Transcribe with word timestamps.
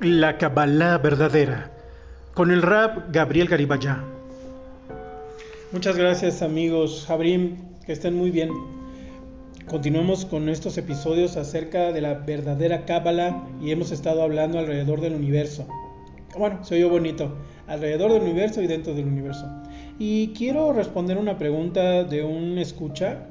La 0.00 0.38
Kabbalah 0.38 0.96
verdadera 0.96 1.70
con 2.32 2.50
el 2.50 2.62
rap 2.62 3.12
Gabriel 3.12 3.48
Garibaya. 3.48 4.02
Muchas 5.72 5.94
gracias 5.98 6.40
amigos 6.40 7.04
Jabrim, 7.06 7.58
que 7.84 7.92
estén 7.92 8.14
muy 8.14 8.30
bien. 8.30 8.48
Continuamos 9.66 10.24
con 10.24 10.48
estos 10.48 10.78
episodios 10.78 11.36
acerca 11.36 11.92
de 11.92 12.00
la 12.00 12.14
verdadera 12.14 12.86
Kabbalah 12.86 13.46
y 13.60 13.72
hemos 13.72 13.90
estado 13.90 14.22
hablando 14.22 14.58
alrededor 14.58 15.02
del 15.02 15.12
universo. 15.12 15.68
Bueno, 16.38 16.64
se 16.64 16.76
oyó 16.76 16.88
bonito, 16.88 17.36
alrededor 17.66 18.10
del 18.10 18.22
universo 18.22 18.62
y 18.62 18.68
dentro 18.68 18.94
del 18.94 19.04
universo. 19.04 19.46
Y 19.98 20.28
quiero 20.28 20.72
responder 20.72 21.18
una 21.18 21.36
pregunta 21.36 22.04
de 22.04 22.22
un 22.24 22.56
escucha 22.56 23.26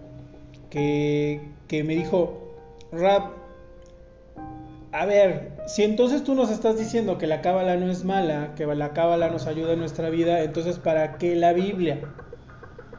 que, 0.70 1.42
que 1.68 1.84
me 1.84 1.96
dijo, 1.96 2.56
Rap, 2.92 3.39
a 4.92 5.06
ver, 5.06 5.54
si 5.68 5.84
entonces 5.84 6.24
tú 6.24 6.34
nos 6.34 6.50
estás 6.50 6.78
diciendo 6.78 7.18
que 7.18 7.28
la 7.28 7.42
cábala 7.42 7.76
no 7.76 7.92
es 7.92 8.06
mala, 8.06 8.56
que 8.56 8.66
la 8.66 8.94
cábala 8.94 9.30
nos 9.30 9.46
ayuda 9.46 9.74
en 9.74 9.80
nuestra 9.80 10.10
vida, 10.10 10.42
entonces 10.42 10.80
¿para 10.80 11.18
qué 11.18 11.36
la 11.36 11.54
Biblia? 11.54 12.02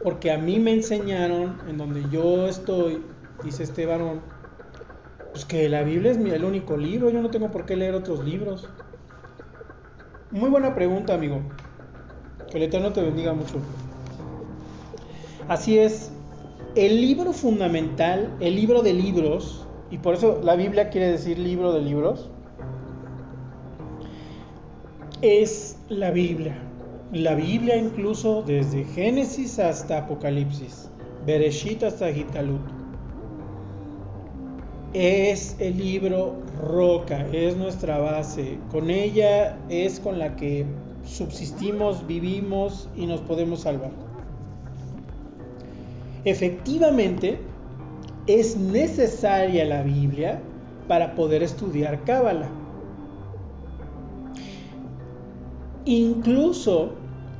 Porque 0.03 0.31
a 0.31 0.39
mí 0.39 0.61
me 0.61 0.73
enseñaron, 0.73 1.59
en 1.69 1.79
donde 1.79 2.05
yo 2.11 2.47
estoy, 2.47 3.03
dice 3.43 3.65
este 3.65 3.87
varón, 3.87 4.21
pues 5.33 5.45
que 5.45 5.69
la 5.69 5.83
Biblia 5.83 6.13
es 6.13 6.19
el 6.19 6.45
único 6.45 6.77
libro, 6.77 7.11
yo 7.11 7.21
no 7.23 7.31
tengo 7.31 7.51
por 7.51 7.67
qué 7.67 7.77
leer 7.77 7.95
otros 7.95 8.25
libros. 8.25 8.69
Muy 10.31 10.49
buena 10.49 10.75
pregunta, 10.75 11.15
amigo. 11.15 11.41
Que 12.51 12.59
el 12.59 12.65
Eterno 12.65 12.93
te 12.93 13.03
bendiga 13.03 13.33
mucho. 13.33 13.57
Así 15.49 15.79
es, 15.79 16.13
el 16.77 17.01
libro 17.01 17.33
fundamental, 17.33 18.33
el 18.39 18.55
libro 18.55 18.83
de 18.83 18.93
libros, 18.93 19.67
y 19.91 19.99
por 19.99 20.15
eso 20.15 20.41
la 20.43 20.57
Biblia 20.57 20.91
quiere 20.91 21.11
decir 21.11 21.39
libro 21.39 21.73
de 21.73 21.83
libros, 21.83 22.31
es 25.23 25.79
la 25.89 26.11
Biblia. 26.11 26.57
La 27.13 27.35
Biblia 27.35 27.77
incluso 27.77 28.43
desde 28.43 28.85
Génesis 28.85 29.59
hasta 29.59 29.99
Apocalipsis, 29.99 30.89
Bereshit 31.27 31.83
hasta 31.83 32.13
Gitalut. 32.13 32.61
Es 34.93 35.57
el 35.59 35.77
libro 35.77 36.37
roca, 36.63 37.27
es 37.33 37.57
nuestra 37.57 37.99
base. 37.99 38.59
Con 38.71 38.91
ella 38.91 39.59
es 39.69 40.01
con 40.01 40.19
la 40.19 40.37
que 40.37 40.67
subsistimos, 41.05 42.07
vivimos 42.07 42.89
y 42.97 43.07
nos 43.07 43.21
podemos 43.21 43.61
salvar. 43.61 43.91
Efectivamente, 46.25 47.39
es 48.39 48.57
necesaria 48.57 49.65
la 49.65 49.83
Biblia 49.83 50.41
para 50.87 51.15
poder 51.15 51.43
estudiar 51.43 52.05
Cábala. 52.05 52.49
Incluso 55.85 56.93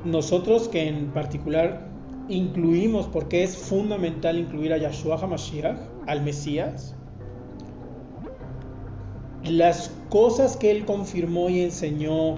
nosotros 0.03 0.67
que 0.67 0.87
en 0.87 1.11
particular 1.11 1.87
incluimos, 2.27 3.07
porque 3.07 3.43
es 3.43 3.55
fundamental 3.55 4.37
incluir 4.37 4.73
a 4.73 4.77
Yahshua 4.77 5.17
HaMashiach, 5.21 5.77
al 6.07 6.23
Mesías, 6.23 6.95
las 9.43 9.91
cosas 10.09 10.57
que 10.57 10.71
él 10.71 10.85
confirmó 10.85 11.49
y 11.49 11.61
enseñó 11.61 12.37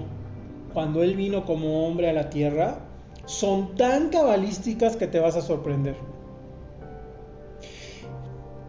cuando 0.72 1.02
él 1.02 1.16
vino 1.16 1.44
como 1.44 1.86
hombre 1.86 2.10
a 2.10 2.12
la 2.12 2.30
tierra 2.30 2.78
son 3.26 3.74
tan 3.76 4.10
cabalísticas 4.10 4.96
que 4.96 5.06
te 5.06 5.20
vas 5.20 5.36
a 5.36 5.40
sorprender. 5.40 6.13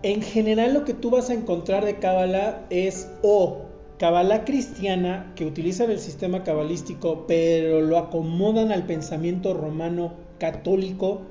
En 0.06 0.22
general 0.22 0.76
lo 0.76 0.86
que 0.86 0.94
tú 0.94 1.10
vas 1.10 1.32
a 1.32 1.34
encontrar 1.34 1.84
de 1.84 1.98
Cábala 1.98 2.68
es 2.70 3.10
o 3.24 3.64
Cábala 3.98 4.46
cristiana 4.46 5.34
que 5.36 5.48
utilizan 5.48 5.90
el 5.90 5.98
sistema 5.98 6.44
cabalístico 6.44 7.26
pero 7.28 7.82
lo 7.82 7.98
acomodan 7.98 8.72
al 8.72 8.86
pensamiento 8.86 9.56
romano 9.56 10.14
católico 10.38 11.22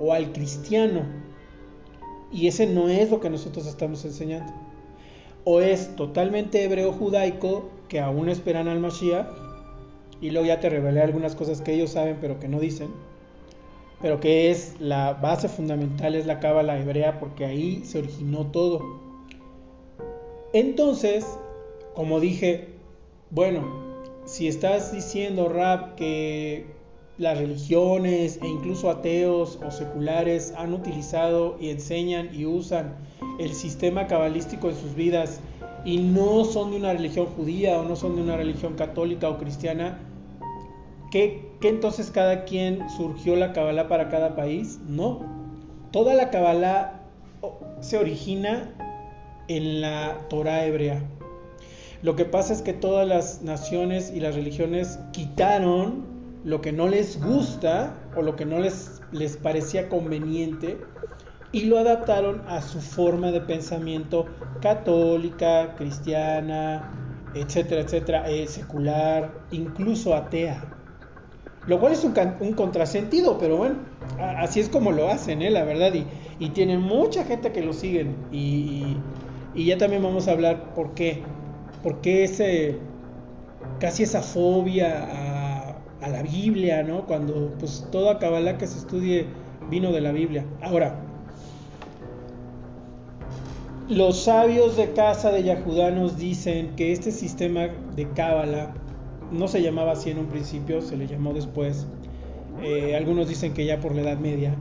o 0.00 0.14
al 0.14 0.32
cristiano. 0.32 1.02
Y 2.32 2.46
ese 2.46 2.66
no 2.66 2.88
es 2.88 3.10
lo 3.10 3.20
que 3.20 3.28
nosotros 3.28 3.66
estamos 3.66 4.02
enseñando. 4.06 4.50
O 5.44 5.60
es 5.60 5.94
totalmente 5.94 6.64
hebreo 6.64 6.90
judaico 6.90 7.68
que 7.90 8.00
aún 8.00 8.30
esperan 8.30 8.66
al 8.66 8.80
Mashiach 8.80 9.26
y 10.22 10.30
luego 10.30 10.46
ya 10.46 10.58
te 10.58 10.70
revelé 10.70 11.02
algunas 11.02 11.36
cosas 11.36 11.60
que 11.60 11.74
ellos 11.74 11.90
saben 11.90 12.16
pero 12.18 12.40
que 12.40 12.48
no 12.48 12.60
dicen 12.60 12.88
pero 14.02 14.18
que 14.18 14.50
es 14.50 14.74
la 14.80 15.14
base 15.14 15.48
fundamental, 15.48 16.16
es 16.16 16.26
la 16.26 16.40
cábala 16.40 16.78
hebrea, 16.78 17.20
porque 17.20 17.44
ahí 17.44 17.82
se 17.84 18.00
originó 18.00 18.46
todo. 18.46 19.00
Entonces, 20.52 21.24
como 21.94 22.20
dije, 22.20 22.68
bueno, 23.30 23.64
si 24.24 24.48
estás 24.48 24.92
diciendo, 24.92 25.48
Rap, 25.48 25.94
que 25.94 26.66
las 27.18 27.38
religiones 27.38 28.40
e 28.42 28.48
incluso 28.48 28.90
ateos 28.90 29.58
o 29.64 29.70
seculares 29.70 30.52
han 30.56 30.72
utilizado 30.74 31.56
y 31.60 31.70
enseñan 31.70 32.34
y 32.34 32.46
usan 32.46 32.96
el 33.38 33.52
sistema 33.54 34.06
cabalístico 34.06 34.68
en 34.68 34.76
sus 34.76 34.94
vidas 34.94 35.40
y 35.84 35.98
no 35.98 36.44
son 36.44 36.70
de 36.70 36.78
una 36.78 36.92
religión 36.92 37.26
judía 37.26 37.78
o 37.78 37.84
no 37.84 37.96
son 37.96 38.16
de 38.16 38.22
una 38.22 38.36
religión 38.36 38.74
católica 38.74 39.28
o 39.28 39.38
cristiana, 39.38 39.98
¿qué, 41.12 41.52
¿Que 41.60 41.68
entonces 41.68 42.10
cada 42.10 42.44
quien 42.44 42.90
surgió 42.90 43.36
la 43.36 43.52
Kabbalah 43.52 43.86
para 43.86 44.08
cada 44.08 44.34
país? 44.34 44.80
No. 44.88 45.20
Toda 45.92 46.14
la 46.14 46.30
Kabbalah 46.30 47.02
se 47.80 47.98
origina 47.98 48.74
en 49.46 49.80
la 49.80 50.26
Torah 50.28 50.64
hebrea. 50.64 51.02
Lo 52.02 52.16
que 52.16 52.24
pasa 52.24 52.52
es 52.52 52.62
que 52.62 52.72
todas 52.72 53.06
las 53.06 53.42
naciones 53.42 54.10
y 54.12 54.18
las 54.18 54.34
religiones 54.34 54.98
quitaron 55.12 56.04
lo 56.44 56.60
que 56.60 56.72
no 56.72 56.88
les 56.88 57.22
gusta 57.22 57.94
o 58.16 58.22
lo 58.22 58.34
que 58.34 58.44
no 58.44 58.58
les, 58.58 59.00
les 59.12 59.36
parecía 59.36 59.88
conveniente 59.88 60.78
y 61.52 61.66
lo 61.66 61.78
adaptaron 61.78 62.42
a 62.48 62.62
su 62.62 62.80
forma 62.80 63.30
de 63.30 63.42
pensamiento 63.42 64.26
católica, 64.60 65.74
cristiana, 65.76 66.90
etcétera, 67.34 67.82
etcétera, 67.82 68.30
eh, 68.30 68.46
secular, 68.48 69.44
incluso 69.52 70.14
atea. 70.14 70.81
Lo 71.66 71.78
cual 71.78 71.92
es 71.92 72.04
un, 72.04 72.12
contrasentido, 72.54 73.38
pero 73.38 73.56
bueno, 73.56 73.76
así 74.18 74.58
es 74.60 74.68
como 74.68 74.90
lo 74.90 75.08
hacen, 75.08 75.42
¿eh? 75.42 75.50
la 75.50 75.64
verdad. 75.64 75.94
Y, 75.94 76.04
y 76.38 76.50
tienen 76.50 76.80
mucha 76.80 77.24
gente 77.24 77.52
que 77.52 77.62
lo 77.62 77.72
siguen. 77.72 78.16
Y, 78.32 78.96
ya 79.54 79.78
también 79.78 80.02
vamos 80.02 80.28
a 80.28 80.32
hablar 80.32 80.74
por 80.74 80.94
qué. 80.94 81.22
Por 81.82 82.00
qué 82.00 82.24
ese, 82.24 82.78
casi 83.78 84.02
esa 84.02 84.22
fobia 84.22 85.04
a, 85.04 85.76
a 86.00 86.08
la 86.08 86.22
Biblia, 86.22 86.82
¿no? 86.82 87.06
Cuando 87.06 87.54
pues 87.58 87.86
toda 87.92 88.18
Kabbalah 88.18 88.58
que 88.58 88.66
se 88.66 88.78
estudie 88.78 89.26
vino 89.70 89.92
de 89.92 90.00
la 90.00 90.12
Biblia. 90.12 90.44
Ahora, 90.62 90.96
los 93.88 94.24
sabios 94.24 94.76
de 94.76 94.92
casa 94.92 95.30
de 95.30 95.42
Yahudá 95.44 95.90
nos 95.90 96.16
dicen 96.16 96.74
que 96.76 96.92
este 96.92 97.12
sistema 97.12 97.68
de 97.94 98.08
Kabbalah 98.10 98.74
no 99.32 99.48
se 99.48 99.62
llamaba 99.62 99.92
así 99.92 100.10
en 100.10 100.18
un 100.18 100.26
principio, 100.26 100.80
se 100.80 100.96
le 100.96 101.06
llamó 101.06 101.32
después. 101.32 101.86
Eh, 102.62 102.94
algunos 102.96 103.28
dicen 103.28 103.54
que 103.54 103.64
ya 103.64 103.80
por 103.80 103.94
la 103.94 104.02
Edad 104.02 104.18
Media. 104.18 104.54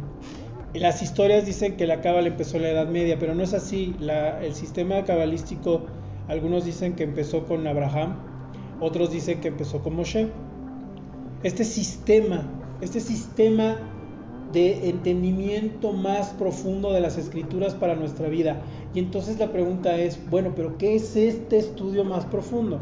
Las 0.74 1.02
historias 1.02 1.46
dicen 1.46 1.76
que 1.76 1.86
la 1.86 2.02
cábala 2.02 2.30
empezó 2.30 2.58
en 2.58 2.64
la 2.64 2.70
Edad 2.70 2.88
Media, 2.88 3.18
pero 3.20 3.36
no 3.36 3.44
es 3.44 3.54
así. 3.54 3.94
el 4.42 4.54
sistema 4.54 5.04
cabalístico, 5.04 5.84
algunos 6.28 6.66
dicen 6.66 6.96
que 6.96 7.04
empezó 7.04 7.46
con 7.46 7.68
Abraham, 7.68 8.16
otros 8.80 9.12
dicen 9.12 9.42
que 9.42 9.50
empezó 9.50 9.82
con 9.82 9.96
Moshe. 9.96 10.30
Este 11.44 11.64
sistema, 11.64 12.50
este 12.82 13.00
sistema 13.00 13.78
de 14.54 14.90
entendimiento 14.90 15.94
más 15.94 16.30
profundo 16.30 16.92
de 16.92 17.02
las 17.02 17.18
escrituras 17.18 17.74
para 17.74 17.96
nuestra 17.96 18.28
vida. 18.30 18.62
Y 18.94 19.00
entonces 19.00 19.40
la 19.40 19.52
pregunta 19.52 19.98
es, 19.98 20.20
bueno, 20.30 20.54
pero 20.56 20.78
¿qué 20.78 20.96
es 20.96 21.16
este 21.16 21.58
estudio 21.58 22.04
más 22.04 22.26
profundo? 22.26 22.80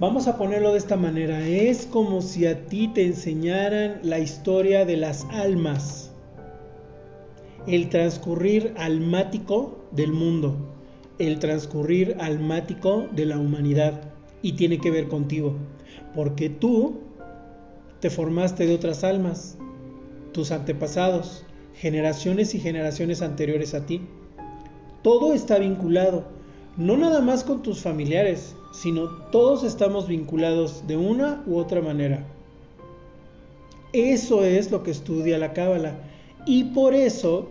Vamos 0.00 0.28
a 0.28 0.38
ponerlo 0.38 0.72
de 0.72 0.78
esta 0.78 0.96
manera. 0.96 1.46
Es 1.46 1.84
como 1.84 2.22
si 2.22 2.46
a 2.46 2.64
ti 2.64 2.88
te 2.88 3.04
enseñaran 3.04 4.00
la 4.02 4.18
historia 4.18 4.86
de 4.86 4.96
las 4.96 5.26
almas. 5.30 6.10
El 7.66 7.90
transcurrir 7.90 8.72
almático 8.78 9.84
del 9.92 10.12
mundo. 10.12 10.56
El 11.18 11.38
transcurrir 11.38 12.16
almático 12.18 13.08
de 13.12 13.26
la 13.26 13.36
humanidad. 13.36 14.14
Y 14.40 14.54
tiene 14.54 14.78
que 14.78 14.90
ver 14.90 15.06
contigo. 15.06 15.56
Porque 16.14 16.48
tú 16.48 17.00
te 18.00 18.08
formaste 18.08 18.66
de 18.66 18.74
otras 18.76 19.04
almas. 19.04 19.58
Tus 20.32 20.50
antepasados. 20.50 21.44
Generaciones 21.74 22.54
y 22.54 22.58
generaciones 22.58 23.20
anteriores 23.20 23.74
a 23.74 23.84
ti. 23.84 24.00
Todo 25.02 25.34
está 25.34 25.58
vinculado. 25.58 26.39
No 26.76 26.96
nada 26.96 27.20
más 27.20 27.44
con 27.44 27.62
tus 27.62 27.80
familiares, 27.80 28.54
sino 28.72 29.08
todos 29.30 29.64
estamos 29.64 30.06
vinculados 30.06 30.86
de 30.86 30.96
una 30.96 31.42
u 31.46 31.56
otra 31.56 31.80
manera. 31.80 32.24
Eso 33.92 34.44
es 34.44 34.70
lo 34.70 34.82
que 34.82 34.92
estudia 34.92 35.38
la 35.38 35.52
Cábala. 35.52 35.98
Y 36.46 36.64
por 36.64 36.94
eso 36.94 37.48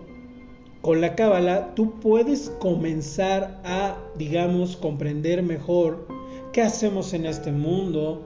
con 0.82 1.02
la 1.02 1.16
cábala 1.16 1.76
tú 1.76 2.00
puedes 2.00 2.50
comenzar 2.60 3.60
a, 3.66 3.98
digamos, 4.18 4.78
comprender 4.78 5.44
mejor 5.44 6.08
qué 6.54 6.62
hacemos 6.62 7.14
en 7.14 7.26
este 7.26 7.52
mundo, 7.52 8.26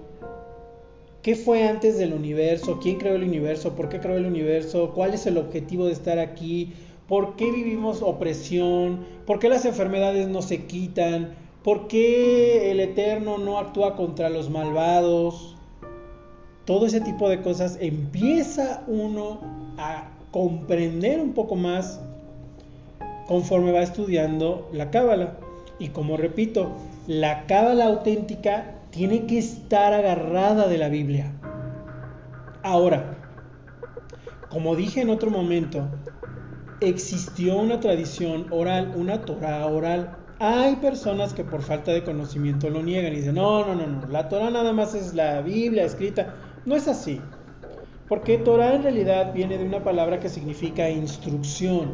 qué 1.23 1.35
fue 1.35 1.67
antes 1.67 1.97
del 1.97 2.13
universo, 2.13 2.79
quién 2.81 2.97
creó 2.97 3.15
el 3.15 3.23
universo, 3.23 3.75
por 3.75 3.89
qué 3.89 3.99
creó 3.99 4.17
el 4.17 4.27
universo, 4.27 4.91
cuál 4.93 5.15
es 5.15 5.25
el 5.25 5.37
objetivo 5.37 5.87
de 5.87 5.93
estar 5.93 6.19
aquí, 6.19 6.73
por 7.07 7.35
qué 7.35 7.51
vivimos 7.51 8.01
opresión, 8.01 9.05
por 9.25 9.39
qué 9.39 9.49
las 9.49 9.65
enfermedades 9.65 10.27
no 10.27 10.41
se 10.41 10.65
quitan, 10.65 11.35
por 11.63 11.87
qué 11.87 12.71
el 12.71 12.79
Eterno 12.79 13.37
no 13.37 13.57
actúa 13.57 13.95
contra 13.95 14.29
los 14.29 14.49
malvados. 14.49 15.55
Todo 16.65 16.85
ese 16.85 17.01
tipo 17.01 17.29
de 17.29 17.41
cosas 17.41 17.77
empieza 17.81 18.83
uno 18.87 19.39
a 19.77 20.09
comprender 20.31 21.19
un 21.19 21.33
poco 21.33 21.55
más 21.55 21.99
conforme 23.27 23.71
va 23.71 23.81
estudiando 23.81 24.69
la 24.71 24.91
cábala. 24.91 25.37
Y 25.79 25.89
como 25.89 26.17
repito, 26.17 26.71
la 27.07 27.45
cábala 27.45 27.85
auténtica 27.85 28.75
tiene 28.91 29.25
que 29.25 29.39
estar 29.39 29.93
agarrada 29.93 30.67
de 30.67 30.77
la 30.77 30.89
Biblia. 30.89 31.31
Ahora, 32.61 33.17
como 34.49 34.75
dije 34.75 35.01
en 35.01 35.09
otro 35.09 35.31
momento, 35.31 35.87
existió 36.89 37.57
una 37.57 37.79
tradición 37.79 38.47
oral, 38.51 38.93
una 38.95 39.21
Torah 39.21 39.65
oral. 39.67 40.17
Hay 40.39 40.75
personas 40.77 41.33
que 41.33 41.43
por 41.43 41.61
falta 41.61 41.91
de 41.91 42.03
conocimiento 42.03 42.69
lo 42.69 42.83
niegan 42.83 43.13
y 43.13 43.17
dicen, 43.17 43.35
no, 43.35 43.65
no, 43.65 43.75
no, 43.75 43.87
no, 43.87 44.07
la 44.07 44.29
Torah 44.29 44.49
nada 44.49 44.73
más 44.73 44.93
es 44.93 45.13
la 45.13 45.41
Biblia 45.41 45.85
escrita. 45.85 46.33
No 46.65 46.75
es 46.75 46.87
así. 46.87 47.21
Porque 48.09 48.37
Torah 48.37 48.75
en 48.75 48.83
realidad 48.83 49.33
viene 49.33 49.57
de 49.57 49.65
una 49.65 49.83
palabra 49.83 50.19
que 50.19 50.29
significa 50.29 50.89
instrucción. 50.89 51.91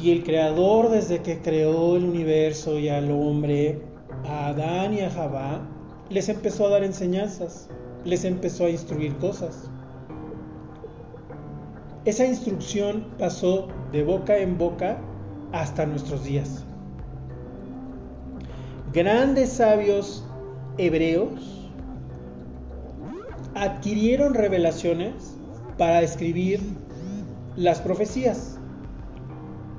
Y 0.00 0.12
el 0.12 0.22
Creador 0.22 0.90
desde 0.90 1.20
que 1.20 1.40
creó 1.40 1.96
el 1.96 2.04
universo 2.04 2.78
y 2.78 2.88
al 2.88 3.10
hombre, 3.10 3.82
a 4.24 4.48
Adán 4.48 4.94
y 4.94 5.00
a 5.00 5.10
Javá, 5.10 5.60
les 6.08 6.28
empezó 6.28 6.66
a 6.66 6.70
dar 6.70 6.84
enseñanzas, 6.84 7.68
les 8.04 8.24
empezó 8.24 8.64
a 8.66 8.70
instruir 8.70 9.16
cosas. 9.16 9.70
Esa 12.04 12.24
instrucción 12.24 13.06
pasó 13.18 13.68
de 13.92 14.02
boca 14.02 14.38
en 14.38 14.56
boca 14.56 14.98
hasta 15.52 15.84
nuestros 15.84 16.24
días. 16.24 16.64
Grandes 18.92 19.50
sabios 19.50 20.24
hebreos 20.78 21.68
adquirieron 23.54 24.34
revelaciones 24.34 25.36
para 25.76 26.00
escribir 26.02 26.60
las 27.56 27.80
profecías 27.80 28.58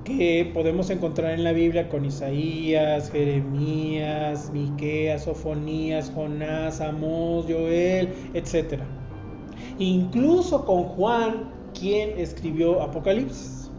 que 0.03 0.49
podemos 0.53 0.89
encontrar 0.89 1.31
en 1.31 1.43
la 1.43 1.53
Biblia 1.53 1.89
con 1.89 2.05
Isaías, 2.05 3.11
Jeremías, 3.11 4.51
Miqueas, 4.51 5.23
Sofonías, 5.23 6.11
Jonás, 6.13 6.81
Amós, 6.81 7.45
Joel, 7.47 8.09
etc. 8.33 8.79
Incluso 9.79 10.65
con 10.65 10.83
Juan, 10.83 11.60
quien 11.77 12.17
escribió 12.19 12.81
Apocalipsis. 12.81 13.69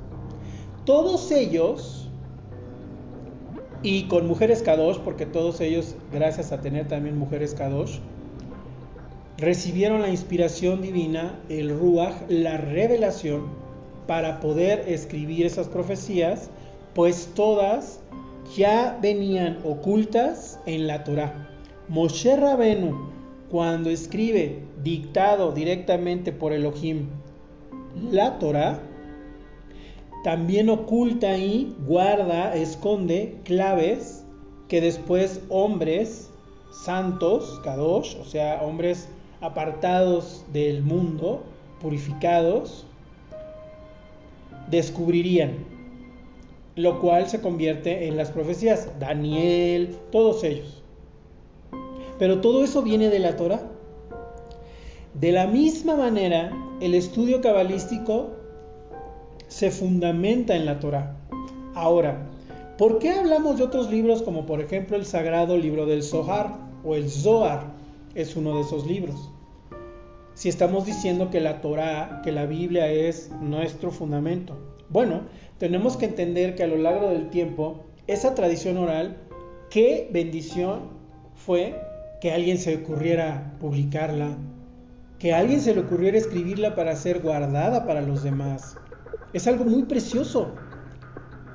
Todos 0.85 1.31
ellos, 1.31 2.09
y 3.83 4.05
con 4.05 4.27
mujeres 4.27 4.63
Kadosh, 4.63 4.99
porque 4.99 5.27
todos 5.27 5.61
ellos, 5.61 5.95
gracias 6.13 6.53
a 6.53 6.61
tener 6.61 6.89
también 6.89 7.19
mujeres 7.19 7.55
Kadosh, 7.55 7.99
recibieron 9.39 10.03
la 10.03 10.09
inspiración 10.09 10.83
divina, 10.83 11.41
el 11.49 11.77
Ruach, 11.79 12.15
la 12.29 12.57
revelación 12.59 13.47
para 14.07 14.41
poder 14.41 14.85
escribir 14.89 15.47
esas 15.47 15.69
profecías, 15.69 16.51
pues 16.95 17.31
todas 17.35 18.01
ya 18.57 18.99
venían 19.01 19.59
ocultas 19.65 20.59
en 20.67 20.87
la 20.87 21.05
Torá. 21.05 21.49
Moshe 21.89 22.37
Rabenu, 22.37 23.11
cuando 23.51 23.91
escribe 23.91 24.61
dictado 24.83 25.53
directamente 25.53 26.33
por 26.33 26.53
Elohim 26.53 27.09
la 28.11 28.39
Torá, 28.39 28.81
también 30.25 30.69
oculta 30.71 31.31
ahí, 31.31 31.75
guarda, 31.87 32.55
esconde 32.55 33.39
claves 33.45 34.25
que 34.69 34.81
después 34.81 35.41
hombres 35.49 36.31
santos, 36.71 37.61
kadosh, 37.65 38.17
o 38.17 38.25
sea, 38.25 38.63
hombres 38.63 39.09
apartados 39.41 40.45
del 40.53 40.83
mundo, 40.83 41.43
purificados, 41.81 42.87
descubrirían, 44.71 45.59
lo 46.77 47.01
cual 47.01 47.29
se 47.29 47.41
convierte 47.41 48.07
en 48.07 48.17
las 48.17 48.31
profecías, 48.31 48.89
Daniel, 48.99 49.97
todos 50.11 50.45
ellos. 50.45 50.83
Pero 52.19 52.41
todo 52.41 52.63
eso 52.63 52.83
viene 52.83 53.09
de 53.09 53.19
la 53.19 53.37
Torah. 53.37 53.72
De 55.15 55.33
la 55.33 55.47
misma 55.47 55.97
manera, 55.97 56.53
el 56.81 56.95
estudio 56.95 57.41
cabalístico 57.41 58.31
se 59.49 59.71
fundamenta 59.71 60.57
en 60.57 60.67
la 60.67 60.81
Torah. 60.81 61.17
Ahora, 61.75 62.31
¿por 62.79 62.99
qué 62.99 63.11
hablamos 63.11 63.59
de 63.59 63.65
otros 63.65 63.91
libros 63.91 64.23
como 64.23 64.47
por 64.47 64.61
ejemplo 64.61 64.97
el 64.97 65.05
sagrado 65.05 65.57
libro 65.57 65.87
del 65.87 66.03
Zohar 66.03 66.57
o 66.85 66.95
el 66.95 67.11
Zohar? 67.11 67.73
Es 68.15 68.37
uno 68.37 68.57
de 68.57 68.63
esos 68.63 68.87
libros 68.87 69.33
si 70.35 70.49
estamos 70.49 70.87
diciendo 70.87 71.31
que 71.31 71.41
la 71.41 71.61
Torá, 71.61 72.21
que 72.25 72.33
la 72.33 72.47
Biblia 72.47 72.91
es 72.91 73.31
nuestro 73.41 73.91
fundamento? 73.91 74.57
Bueno, 74.89 75.23
tenemos 75.59 75.97
que 75.97 76.07
entender 76.07 76.55
que 76.55 76.63
a 76.63 76.67
lo 76.67 76.77
largo 76.77 77.11
del 77.11 77.31
tiempo, 77.31 77.85
esa 78.07 78.35
tradición 78.35 78.77
oral, 78.79 79.19
qué 79.71 80.09
bendición 80.13 80.81
fue 81.35 81.81
que 82.21 82.33
alguien 82.33 82.59
se 82.59 82.77
ocurriera 82.77 83.55
publicarla, 83.61 84.37
que 85.23 85.33
a 85.33 85.39
alguien 85.39 85.61
se 85.61 85.73
le 85.73 85.83
ocurriera 85.83 86.19
escribirla 86.19 86.75
para 86.75 86.97
ser 86.97 87.21
guardada 87.21 87.87
para 87.87 88.03
los 88.03 88.25
demás. 88.25 88.75
Es 89.33 89.47
algo 89.47 89.65
muy 89.65 89.85
precioso 89.85 90.51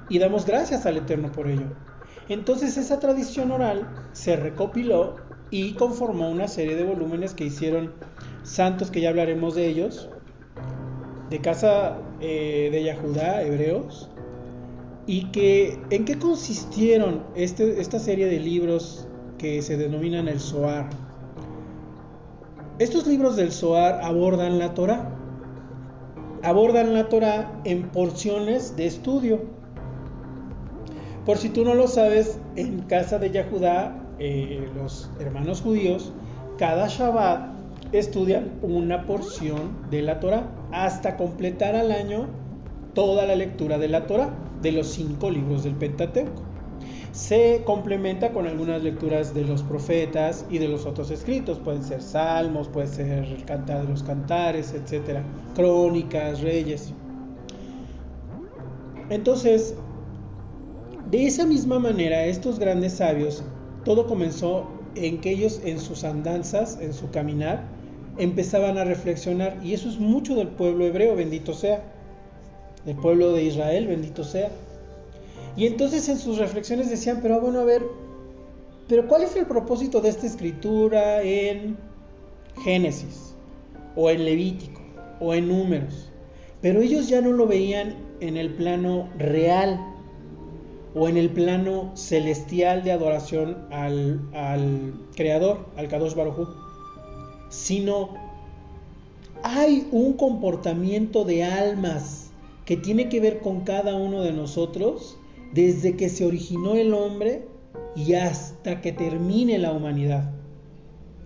y 0.07 0.19
damos 0.19 0.45
gracias 0.45 0.85
al 0.85 0.95
Eterno 0.95 1.33
por 1.33 1.49
ello. 1.49 1.65
Entonces 2.29 2.77
esa 2.77 3.01
tradición 3.01 3.51
oral 3.51 3.85
se 4.13 4.37
recopiló 4.37 5.17
y 5.51 5.73
conformó 5.73 6.29
una 6.29 6.47
serie 6.47 6.77
de 6.77 6.85
volúmenes 6.85 7.33
que 7.33 7.43
hicieron 7.43 7.91
santos 8.43 8.89
que 8.89 9.01
ya 9.01 9.09
hablaremos 9.09 9.55
de 9.55 9.67
ellos, 9.67 10.07
de 11.29 11.41
casa 11.41 11.97
eh, 12.21 12.69
de 12.71 12.83
Yahudá, 12.85 13.41
hebreos, 13.43 14.09
y 15.07 15.25
que 15.31 15.77
en 15.89 16.05
qué 16.05 16.17
consistieron 16.17 17.21
este, 17.35 17.81
esta 17.81 17.99
serie 17.99 18.27
de 18.27 18.39
libros 18.39 19.09
que 19.37 19.61
se 19.61 19.75
denominan 19.75 20.29
el 20.29 20.39
Zohar. 20.39 20.87
Estos 22.79 23.07
libros 23.07 23.35
del 23.35 23.51
Zohar 23.51 24.01
abordan 24.03 24.59
la 24.59 24.75
Torah, 24.75 25.09
abordan 26.43 26.93
la 26.93 27.09
Torah 27.09 27.59
en 27.63 27.89
porciones 27.89 28.75
de 28.75 28.85
estudio. 28.85 29.41
Por 31.25 31.37
si 31.37 31.49
tú 31.49 31.65
no 31.65 31.73
lo 31.73 31.87
sabes, 31.87 32.39
en 32.55 32.81
casa 32.81 33.17
de 33.17 33.31
Yahudá, 33.31 33.99
eh, 34.19 34.69
los 34.75 35.09
hermanos 35.19 35.61
judíos, 35.61 36.13
cada 36.59 36.87
Shabbat 36.87 37.49
estudian 37.93 38.59
una 38.61 39.07
porción 39.07 39.89
de 39.89 40.03
la 40.03 40.19
Torah 40.19 40.47
hasta 40.71 41.17
completar 41.17 41.75
al 41.75 41.91
año 41.91 42.27
toda 42.93 43.25
la 43.25 43.35
lectura 43.35 43.79
de 43.79 43.87
la 43.87 44.05
Torah, 44.05 44.29
de 44.61 44.71
los 44.71 44.85
cinco 44.89 45.31
libros 45.31 45.63
del 45.63 45.73
Pentateuco. 45.73 46.46
Se 47.11 47.61
complementa 47.65 48.31
con 48.31 48.47
algunas 48.47 48.83
lecturas 48.83 49.33
de 49.33 49.43
los 49.43 49.63
profetas 49.63 50.45
y 50.49 50.59
de 50.59 50.67
los 50.67 50.85
otros 50.85 51.09
escritos, 51.09 51.57
pueden 51.59 51.83
ser 51.83 52.01
salmos, 52.01 52.67
puede 52.67 52.87
ser 52.87 53.23
el 53.23 53.43
cantar 53.45 53.83
de 53.83 53.89
los 53.89 54.03
cantares, 54.03 54.73
etcétera, 54.73 55.23
crónicas, 55.55 56.41
reyes. 56.41 56.93
Entonces, 59.09 59.73
de 61.09 61.25
esa 61.25 61.45
misma 61.45 61.79
manera, 61.79 62.25
estos 62.25 62.59
grandes 62.59 62.93
sabios, 62.93 63.43
todo 63.85 64.05
comenzó 64.05 64.67
en 64.95 65.21
que 65.21 65.31
ellos 65.31 65.61
en 65.63 65.79
sus 65.79 66.03
andanzas, 66.03 66.77
en 66.81 66.93
su 66.93 67.09
caminar, 67.09 67.63
empezaban 68.17 68.77
a 68.77 68.83
reflexionar, 68.83 69.57
y 69.63 69.73
eso 69.73 69.87
es 69.87 69.99
mucho 69.99 70.35
del 70.35 70.49
pueblo 70.49 70.85
hebreo, 70.85 71.15
bendito 71.15 71.53
sea, 71.53 71.81
del 72.85 72.97
pueblo 72.97 73.31
de 73.31 73.43
Israel, 73.43 73.87
bendito 73.87 74.23
sea. 74.23 74.51
Y 75.57 75.65
entonces 75.65 76.07
en 76.07 76.19
sus 76.19 76.37
reflexiones 76.37 76.89
decían, 76.89 77.19
pero 77.21 77.41
bueno, 77.41 77.59
a 77.59 77.65
ver, 77.65 77.83
pero 78.87 79.07
¿cuál 79.07 79.23
es 79.23 79.35
el 79.35 79.47
propósito 79.47 79.99
de 79.99 80.09
esta 80.09 80.27
escritura 80.27 81.21
en 81.23 81.77
Génesis, 82.63 83.33
o 83.95 84.09
en 84.09 84.23
Levítico, 84.23 84.81
o 85.19 85.33
en 85.33 85.47
Números? 85.47 86.09
Pero 86.61 86.79
ellos 86.79 87.09
ya 87.09 87.21
no 87.21 87.31
lo 87.31 87.47
veían 87.47 87.95
en 88.19 88.37
el 88.37 88.53
plano 88.53 89.09
real, 89.17 89.79
o 90.93 91.09
en 91.09 91.17
el 91.17 91.29
plano 91.29 91.91
celestial 91.95 92.83
de 92.83 92.91
adoración 92.91 93.67
al, 93.71 94.21
al 94.33 94.93
Creador, 95.15 95.65
al 95.75 95.87
Kadosh 95.87 96.15
Baruj 96.15 96.47
sino 97.49 98.09
hay 99.43 99.87
un 99.91 100.13
comportamiento 100.13 101.23
de 101.23 101.43
almas 101.43 102.31
que 102.65 102.75
tiene 102.75 103.09
que 103.09 103.21
ver 103.21 103.39
con 103.39 103.61
cada 103.61 103.95
uno 103.95 104.21
de 104.21 104.33
nosotros 104.33 105.17
desde 105.53 105.95
que 105.95 106.09
se 106.09 106.25
originó 106.25 106.75
el 106.75 106.93
hombre 106.93 107.47
y 107.95 108.13
hasta 108.13 108.81
que 108.81 108.91
termine 108.91 109.57
la 109.57 109.71
humanidad, 109.71 110.31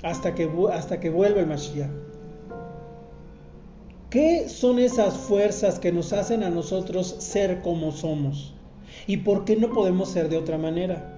hasta 0.03 0.35
que, 0.35 0.49
hasta 0.71 0.99
que 0.99 1.09
vuelva 1.09 1.41
el 1.41 1.47
Mashiach. 1.47 1.89
¿Qué 4.09 4.49
son 4.49 4.79
esas 4.79 5.15
fuerzas 5.15 5.79
que 5.79 5.93
nos 5.93 6.11
hacen 6.11 6.43
a 6.43 6.49
nosotros 6.49 7.15
ser 7.19 7.61
como 7.61 7.93
somos? 7.93 8.53
¿Y 9.07 9.17
por 9.17 9.45
qué 9.45 9.55
no 9.55 9.71
podemos 9.71 10.09
ser 10.09 10.27
de 10.27 10.37
otra 10.37 10.57
manera? 10.57 11.17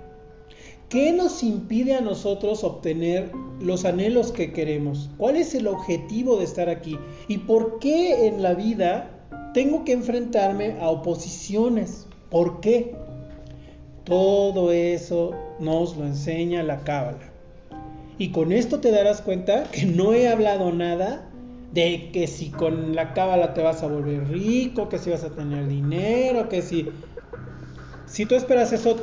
¿Qué 0.90 1.12
nos 1.12 1.42
impide 1.42 1.96
a 1.96 2.02
nosotros 2.02 2.64
obtener 2.64 3.32
los 3.60 3.84
anhelos 3.84 4.32
que 4.32 4.54
queremos? 4.54 5.10
¿Cuál 5.18 5.38
es 5.38 5.56
el 5.56 5.66
objetivo 5.66 6.38
de 6.38 6.44
estar 6.44 6.70
aquí? 6.70 7.00
¿Y 7.28 7.40
por 7.40 7.80
qué 7.80 8.28
en 8.28 8.44
la 8.44 8.54
vida 8.54 9.10
tengo 9.56 9.84
que 9.86 9.94
enfrentarme 9.94 10.78
a 10.80 10.90
oposiciones? 10.90 12.06
¿Por 12.34 12.62
qué? 12.62 12.96
Todo 14.06 14.72
eso 14.72 15.36
nos 15.60 15.96
lo 15.96 16.04
enseña 16.04 16.64
la 16.64 16.80
Cábala. 16.80 17.30
Y 18.18 18.32
con 18.32 18.52
esto 18.52 18.80
te 18.80 18.90
darás 18.90 19.22
cuenta 19.22 19.66
que 19.72 19.86
no 19.86 20.16
he 20.16 20.28
hablado 20.28 20.72
nada 20.72 21.30
de 21.74 22.10
que 22.12 22.26
si 22.26 22.50
con 22.50 22.96
la 22.96 23.14
cábala 23.14 23.54
te 23.54 23.62
vas 23.62 23.84
a 23.84 23.88
volver 23.88 24.28
rico, 24.30 24.90
que 24.90 24.98
si 24.98 25.12
vas 25.12 25.24
a 25.24 25.30
tener 25.30 25.68
dinero, 25.68 26.50
que 26.50 26.64
si... 26.64 26.90
Si 28.08 28.26
tú 28.26 28.34
esperas 28.34 28.74
eso, 28.74 28.96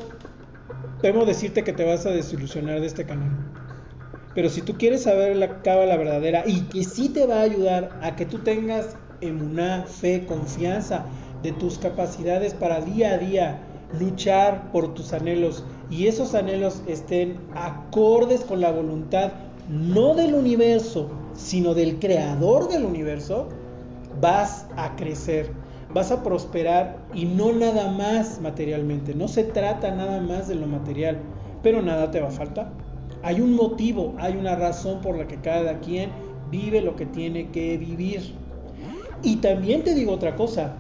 temo 1.01 1.25
decirte 1.25 1.63
que 1.63 1.73
te 1.73 1.85
vas 1.85 2.07
a 2.07 2.11
desilusionar 2.11 2.81
de 2.81 2.87
este 2.89 3.07
canal. 3.07 3.31
Pero 4.35 4.49
si 4.49 4.61
tú 4.63 4.77
quieres 4.77 5.05
saber 5.05 5.37
la 5.37 5.63
cábala 5.63 5.97
verdadera 5.97 6.43
y 6.47 6.63
que 6.63 6.83
sí 6.83 7.09
te 7.11 7.27
va 7.27 7.37
a 7.37 7.43
ayudar 7.43 7.97
a 8.03 8.17
que 8.17 8.27
tú 8.27 8.39
tengas 8.39 8.97
emuná, 9.21 9.85
fe, 9.85 10.27
confianza 10.27 11.07
de 11.43 11.53
tus 11.53 11.79
capacidades 11.79 12.55
para 12.55 12.81
día 12.81 13.13
a 13.13 13.19
día 13.19 13.61
luchar 13.99 14.71
por 14.71 14.95
tus 14.95 15.13
anhelos 15.13 15.65
y 15.91 16.07
esos 16.07 16.35
anhelos 16.35 16.83
estén 16.87 17.39
acordes 17.55 18.43
con 18.43 18.61
la 18.61 18.71
voluntad 18.71 19.33
no 19.69 20.15
del 20.15 20.35
universo, 20.35 21.09
sino 21.35 21.75
del 21.75 21.99
creador 22.01 22.69
del 22.69 22.85
universo, 22.85 23.49
vas 24.21 24.67
a 24.77 24.97
crecer, 24.97 25.53
vas 25.95 26.11
a 26.11 26.23
prosperar 26.23 26.99
y 27.15 27.25
no 27.25 27.53
nada 27.53 27.91
más 27.93 28.41
materialmente. 28.41 29.15
No 29.15 29.29
se 29.29 29.45
trata 29.45 29.93
nada 29.93 30.21
más 30.21 30.49
de 30.49 30.57
lo 30.57 30.67
material, 30.67 31.19
pero 31.63 31.83
nada 31.83 32.11
te 32.11 32.21
va 32.21 32.29
a 32.29 32.33
faltar. 32.33 32.73
Hay 33.23 33.41
un 33.41 33.55
motivo, 33.55 34.15
hay 34.19 34.37
una 34.37 34.57
razón 34.57 35.01
por 35.01 35.17
la 35.17 35.29
que 35.29 35.37
cada 35.37 35.79
quien 35.79 36.11
vive 36.51 36.81
lo 36.81 36.97
que 36.97 37.07
tiene 37.07 37.51
que 37.51 37.79
vivir. 37.79 38.35
Y 39.23 39.37
también 39.37 39.85
te 39.85 39.95
digo 39.95 40.13
otra 40.13 40.35
cosa. 40.35 40.75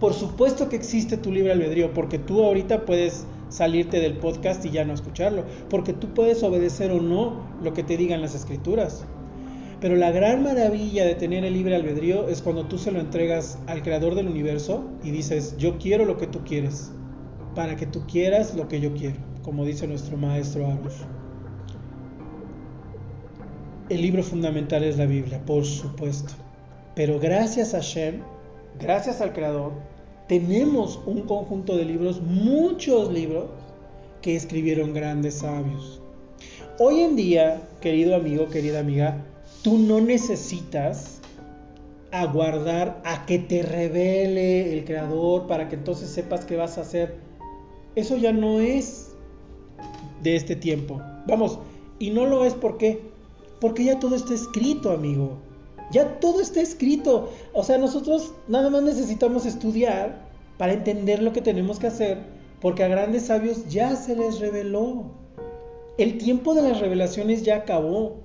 Por 0.00 0.14
supuesto 0.14 0.70
que 0.70 0.76
existe 0.76 1.18
tu 1.18 1.30
libre 1.30 1.52
albedrío, 1.52 1.92
porque 1.92 2.18
tú 2.18 2.42
ahorita 2.42 2.86
puedes 2.86 3.26
salirte 3.50 4.00
del 4.00 4.14
podcast 4.14 4.64
y 4.64 4.70
ya 4.70 4.84
no 4.84 4.94
escucharlo, 4.94 5.44
porque 5.68 5.92
tú 5.92 6.14
puedes 6.14 6.42
obedecer 6.42 6.90
o 6.90 7.00
no 7.00 7.44
lo 7.62 7.74
que 7.74 7.82
te 7.82 7.98
digan 7.98 8.22
las 8.22 8.34
escrituras. 8.34 9.04
Pero 9.80 9.96
la 9.96 10.10
gran 10.10 10.42
maravilla 10.42 11.04
de 11.04 11.14
tener 11.14 11.44
el 11.44 11.52
libre 11.52 11.74
albedrío 11.74 12.28
es 12.28 12.40
cuando 12.40 12.66
tú 12.66 12.78
se 12.78 12.92
lo 12.92 13.00
entregas 13.00 13.58
al 13.66 13.82
creador 13.82 14.14
del 14.14 14.28
universo 14.28 14.84
y 15.02 15.10
dices, 15.10 15.56
yo 15.58 15.76
quiero 15.76 16.06
lo 16.06 16.16
que 16.16 16.26
tú 16.26 16.40
quieres, 16.44 16.92
para 17.54 17.76
que 17.76 17.86
tú 17.86 18.06
quieras 18.06 18.54
lo 18.54 18.68
que 18.68 18.80
yo 18.80 18.94
quiero, 18.94 19.16
como 19.42 19.66
dice 19.66 19.86
nuestro 19.86 20.16
maestro 20.16 20.66
Arush. 20.66 21.02
El 23.90 24.00
libro 24.00 24.22
fundamental 24.22 24.82
es 24.84 24.96
la 24.96 25.06
Biblia, 25.06 25.44
por 25.44 25.64
supuesto. 25.64 26.32
Pero 26.94 27.18
gracias 27.18 27.74
a 27.74 27.80
Shem, 27.80 28.22
gracias 28.78 29.20
al 29.20 29.32
creador, 29.32 29.72
tenemos 30.28 31.00
un 31.06 31.22
conjunto 31.22 31.76
de 31.76 31.84
libros, 31.84 32.20
muchos 32.20 33.12
libros, 33.12 33.46
que 34.22 34.36
escribieron 34.36 34.92
grandes 34.92 35.36
sabios. 35.36 36.00
Hoy 36.78 37.00
en 37.00 37.16
día, 37.16 37.62
querido 37.80 38.14
amigo, 38.14 38.48
querida 38.48 38.80
amiga, 38.80 39.24
tú 39.62 39.78
no 39.78 40.00
necesitas 40.00 41.20
aguardar 42.12 43.00
a 43.04 43.24
que 43.26 43.38
te 43.38 43.62
revele 43.62 44.72
el 44.72 44.84
creador 44.84 45.46
para 45.46 45.68
que 45.68 45.76
entonces 45.76 46.10
sepas 46.10 46.44
qué 46.44 46.56
vas 46.56 46.78
a 46.78 46.82
hacer. 46.82 47.16
Eso 47.94 48.16
ya 48.16 48.32
no 48.32 48.60
es 48.60 49.14
de 50.22 50.36
este 50.36 50.56
tiempo. 50.56 51.00
Vamos, 51.26 51.58
y 51.98 52.10
no 52.10 52.26
lo 52.26 52.44
es 52.44 52.54
¿por 52.54 52.78
qué? 52.78 53.00
Porque 53.60 53.84
ya 53.84 53.98
todo 53.98 54.16
está 54.16 54.34
escrito, 54.34 54.90
amigo. 54.90 55.38
Ya 55.90 56.20
todo 56.20 56.40
está 56.40 56.60
escrito. 56.60 57.32
O 57.52 57.64
sea, 57.64 57.78
nosotros 57.78 58.32
nada 58.48 58.70
más 58.70 58.82
necesitamos 58.82 59.44
estudiar 59.44 60.28
para 60.56 60.72
entender 60.72 61.22
lo 61.22 61.32
que 61.32 61.42
tenemos 61.42 61.78
que 61.78 61.88
hacer, 61.88 62.18
porque 62.60 62.84
a 62.84 62.88
grandes 62.88 63.26
sabios 63.26 63.66
ya 63.68 63.96
se 63.96 64.14
les 64.14 64.40
reveló. 64.40 65.06
El 65.98 66.18
tiempo 66.18 66.54
de 66.54 66.62
las 66.62 66.80
revelaciones 66.80 67.42
ya 67.42 67.56
acabó. 67.56 68.18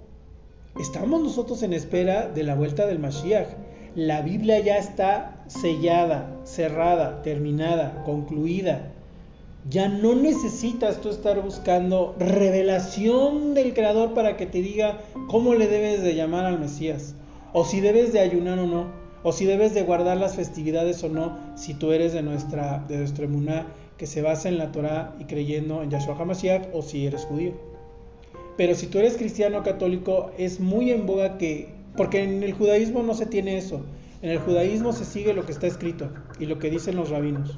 Estamos 0.80 1.22
nosotros 1.22 1.64
en 1.64 1.74
espera 1.74 2.28
de 2.28 2.44
la 2.44 2.56
vuelta 2.56 2.86
del 2.86 3.00
Mashiach. 3.00 3.48
La 3.96 4.22
Biblia 4.22 4.60
ya 4.60 4.78
está 4.78 5.44
sellada, 5.48 6.42
cerrada, 6.44 7.22
terminada, 7.22 8.04
concluida. 8.04 8.92
Ya 9.70 9.88
no 9.88 10.14
necesitas 10.14 11.02
tú 11.02 11.10
estar 11.10 11.42
buscando 11.42 12.16
revelación 12.20 13.54
del 13.54 13.74
Creador 13.74 14.14
para 14.14 14.38
que 14.38 14.46
te 14.46 14.62
diga 14.62 15.00
cómo 15.28 15.56
le 15.56 15.68
debes 15.68 16.04
de 16.04 16.14
llamar 16.14 16.46
al 16.46 16.60
Mesías 16.60 17.16
o 17.58 17.64
si 17.64 17.80
debes 17.80 18.12
de 18.12 18.20
ayunar 18.20 18.60
o 18.60 18.68
no, 18.68 18.92
o 19.24 19.32
si 19.32 19.46
debes 19.46 19.74
de 19.74 19.84
guardar 19.84 20.18
las 20.18 20.36
festividades 20.36 21.02
o 21.06 21.08
no, 21.08 21.40
si 21.56 21.74
tú 21.74 21.94
eres 21.94 22.12
de 22.12 22.22
nuestra 22.22 22.84
de 22.90 22.98
nuestro 22.98 23.24
emuná 23.24 23.68
que 23.98 24.08
se 24.08 24.22
basa 24.22 24.50
en 24.50 24.58
la 24.58 24.74
Torah 24.74 25.16
y 25.20 25.24
creyendo 25.24 25.82
en 25.82 25.90
Yahshua 25.90 26.18
HaMashiach 26.20 26.68
o 26.74 26.82
si 26.82 27.08
eres 27.08 27.24
judío. 27.24 27.54
Pero 28.58 28.76
si 28.76 28.88
tú 28.88 29.00
eres 29.00 29.16
cristiano 29.16 29.64
católico 29.64 30.32
es 30.38 30.60
muy 30.60 30.92
en 30.92 31.06
boga 31.06 31.38
que 31.38 31.70
porque 31.96 32.24
en 32.24 32.44
el 32.44 32.52
judaísmo 32.52 33.04
no 33.04 33.14
se 33.14 33.26
tiene 33.26 33.58
eso. 33.58 33.86
En 34.22 34.32
el 34.32 34.40
judaísmo 34.40 34.92
se 34.92 35.06
sigue 35.06 35.34
lo 35.34 35.46
que 35.46 35.54
está 35.54 35.66
escrito 35.66 36.10
y 36.38 36.48
lo 36.48 36.60
que 36.60 36.70
dicen 36.70 36.98
los 36.98 37.10
rabinos. 37.10 37.58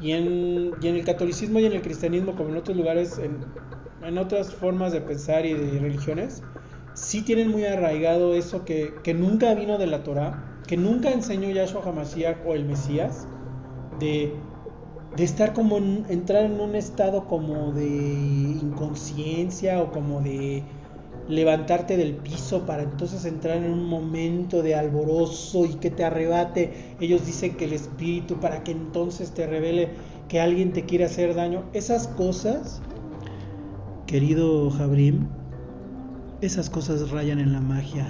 Y 0.00 0.12
en, 0.12 0.70
y 0.80 0.88
en 0.88 0.96
el 0.96 1.04
catolicismo 1.04 1.58
y 1.58 1.66
en 1.66 1.74
el 1.74 1.82
cristianismo, 1.82 2.34
como 2.34 2.48
en 2.48 2.56
otros 2.56 2.78
lugares, 2.78 3.18
en, 3.18 3.44
en 4.02 4.16
otras 4.16 4.54
formas 4.54 4.90
de 4.92 5.02
pensar 5.02 5.44
y 5.44 5.52
de 5.52 5.78
religiones, 5.80 6.42
sí 6.94 7.22
tienen 7.22 7.50
muy 7.50 7.64
arraigado 7.64 8.34
eso 8.34 8.64
que, 8.64 8.92
nunca 9.14 9.54
vino 9.54 9.78
de 9.78 9.86
la 9.86 10.02
Torah, 10.02 10.42
que 10.66 10.76
nunca 10.76 11.10
enseñó 11.10 11.50
Yahshua 11.50 11.82
HaMashiach 11.84 12.38
o 12.46 12.54
el 12.54 12.64
Mesías, 12.64 13.26
de, 13.98 14.34
de 15.16 15.24
estar 15.24 15.52
como, 15.52 15.78
entrar 15.78 16.44
en 16.44 16.60
un 16.60 16.74
estado 16.74 17.26
como 17.26 17.72
de 17.72 17.86
inconsciencia 17.86 19.80
o 19.82 19.90
como 19.90 20.20
de 20.20 20.62
levantarte 21.28 21.96
del 21.96 22.14
piso 22.14 22.66
para 22.66 22.82
entonces 22.82 23.24
entrar 23.24 23.58
en 23.58 23.70
un 23.70 23.86
momento 23.86 24.62
de 24.62 24.74
alborozo 24.74 25.64
y 25.64 25.74
que 25.74 25.90
te 25.90 26.04
arrebate. 26.04 26.96
Ellos 27.00 27.24
dicen 27.26 27.56
que 27.56 27.66
el 27.66 27.72
espíritu 27.72 28.40
para 28.40 28.64
que 28.64 28.72
entonces 28.72 29.32
te 29.32 29.46
revele 29.46 29.90
que 30.28 30.40
alguien 30.40 30.72
te 30.72 30.84
quiere 30.84 31.04
hacer 31.04 31.34
daño. 31.34 31.64
Esas 31.72 32.08
cosas, 32.08 32.82
querido 34.06 34.70
Jabrim, 34.70 35.28
esas 36.42 36.68
cosas 36.68 37.10
rayan 37.10 37.38
en 37.38 37.52
la 37.52 37.60
magia. 37.60 38.06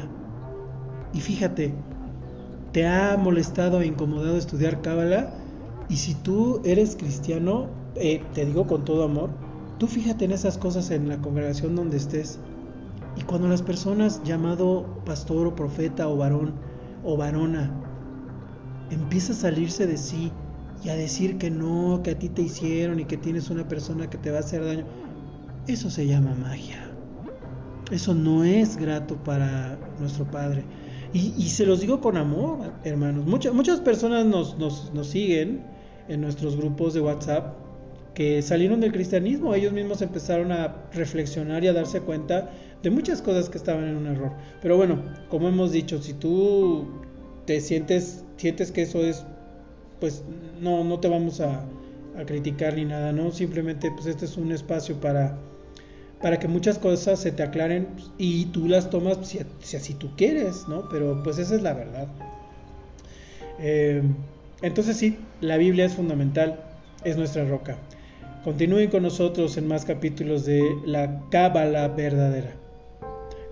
Y 1.12 1.20
fíjate, 1.20 1.74
te 2.72 2.86
ha 2.86 3.16
molestado 3.18 3.82
e 3.82 3.86
incomodado 3.86 4.36
estudiar 4.36 4.80
Cábala. 4.80 5.34
Y 5.88 5.96
si 5.96 6.14
tú 6.14 6.62
eres 6.64 6.96
cristiano, 6.96 7.68
eh, 7.96 8.24
te 8.34 8.46
digo 8.46 8.66
con 8.66 8.84
todo 8.84 9.04
amor, 9.04 9.30
tú 9.78 9.86
fíjate 9.86 10.24
en 10.24 10.32
esas 10.32 10.56
cosas 10.56 10.90
en 10.90 11.08
la 11.08 11.18
congregación 11.18 11.76
donde 11.76 11.98
estés. 11.98 12.38
Y 13.16 13.22
cuando 13.22 13.46
las 13.48 13.60
personas 13.60 14.22
llamado 14.24 15.02
pastor 15.04 15.46
o 15.46 15.54
profeta 15.54 16.08
o 16.08 16.16
varón 16.16 16.54
o 17.04 17.18
varona 17.18 17.70
empieza 18.90 19.34
a 19.34 19.36
salirse 19.36 19.86
de 19.86 19.98
sí 19.98 20.32
y 20.82 20.88
a 20.88 20.96
decir 20.96 21.36
que 21.36 21.50
no, 21.50 22.00
que 22.02 22.12
a 22.12 22.18
ti 22.18 22.30
te 22.30 22.40
hicieron 22.40 23.00
y 23.00 23.04
que 23.04 23.18
tienes 23.18 23.50
una 23.50 23.68
persona 23.68 24.08
que 24.08 24.16
te 24.16 24.30
va 24.30 24.38
a 24.38 24.40
hacer 24.40 24.64
daño, 24.64 24.84
eso 25.66 25.90
se 25.90 26.06
llama 26.06 26.34
magia. 26.34 26.81
Eso 27.90 28.14
no 28.14 28.44
es 28.44 28.76
grato 28.76 29.16
para 29.16 29.78
nuestro 29.98 30.24
Padre. 30.30 30.64
Y, 31.14 31.50
se 31.50 31.66
los 31.66 31.80
digo 31.80 32.00
con 32.00 32.16
amor, 32.16 32.72
hermanos. 32.84 33.26
Muchas, 33.26 33.52
muchas 33.52 33.80
personas 33.80 34.24
nos, 34.24 34.58
nos, 34.58 35.06
siguen 35.06 35.62
en 36.08 36.22
nuestros 36.22 36.56
grupos 36.56 36.94
de 36.94 37.02
WhatsApp 37.02 37.54
que 38.14 38.40
salieron 38.40 38.80
del 38.80 38.92
cristianismo. 38.92 39.54
Ellos 39.54 39.74
mismos 39.74 40.00
empezaron 40.00 40.52
a 40.52 40.86
reflexionar 40.94 41.64
y 41.64 41.68
a 41.68 41.74
darse 41.74 42.00
cuenta 42.00 42.48
de 42.82 42.90
muchas 42.90 43.20
cosas 43.20 43.50
que 43.50 43.58
estaban 43.58 43.88
en 43.88 43.96
un 43.96 44.06
error. 44.06 44.32
Pero 44.62 44.78
bueno, 44.78 45.02
como 45.28 45.48
hemos 45.48 45.70
dicho, 45.70 46.00
si 46.00 46.14
tú 46.14 46.88
te 47.44 47.60
sientes, 47.60 48.24
sientes 48.38 48.72
que 48.72 48.82
eso 48.82 49.04
es, 49.04 49.26
pues 50.00 50.24
no, 50.62 50.82
no 50.82 50.98
te 50.98 51.08
vamos 51.08 51.42
a, 51.42 51.66
a 52.16 52.24
criticar 52.24 52.74
ni 52.74 52.86
nada, 52.86 53.12
¿no? 53.12 53.32
Simplemente, 53.32 53.90
pues 53.90 54.06
este 54.06 54.24
es 54.24 54.38
un 54.38 54.50
espacio 54.50 54.98
para 54.98 55.36
para 56.22 56.38
que 56.38 56.48
muchas 56.48 56.78
cosas 56.78 57.20
se 57.20 57.32
te 57.32 57.42
aclaren 57.42 57.88
y 58.16 58.46
tú 58.46 58.68
las 58.68 58.88
tomas 58.90 59.18
si, 59.26 59.40
así 59.76 59.94
tú 59.94 60.10
quieres, 60.16 60.68
¿no? 60.68 60.88
Pero 60.88 61.22
pues 61.22 61.38
esa 61.38 61.56
es 61.56 61.62
la 61.62 61.74
verdad. 61.74 62.06
Eh, 63.58 64.02
entonces 64.62 64.96
sí, 64.96 65.18
la 65.40 65.56
Biblia 65.56 65.84
es 65.84 65.94
fundamental, 65.94 66.60
es 67.04 67.16
nuestra 67.16 67.44
roca. 67.44 67.76
Continúen 68.44 68.90
con 68.90 69.02
nosotros 69.02 69.56
en 69.56 69.68
más 69.68 69.84
capítulos 69.84 70.44
de 70.44 70.62
la 70.84 71.22
Cábala 71.30 71.88
verdadera. 71.88 72.52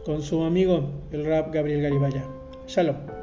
Con 0.05 0.23
su 0.23 0.43
amigo, 0.43 0.91
el 1.13 1.27
rap 1.27 1.53
Gabriel 1.53 1.83
Garibaya. 1.83 2.25
Shalom. 2.67 3.20